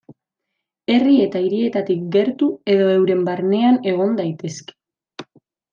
[0.93, 4.79] Herri eta hirietatik gertu edo euren barnean egon daitezke.